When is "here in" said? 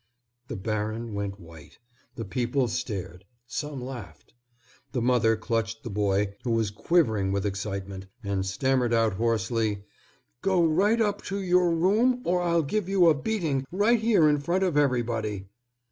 13.99-14.39